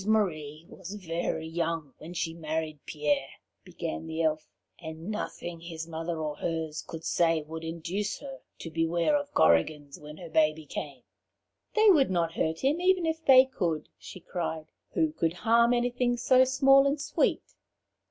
[0.01, 5.87] "Rose Marie was very young when she married Pierre," began the Elf, "and nothing his
[5.87, 10.65] mother or hers could say would induce her to beware of Korrigans when her baby
[10.65, 11.03] came.
[11.75, 14.71] 'They would not hurt him even if they could,' she cried.
[14.95, 17.53] 'Who could harm anything so small and sweet?'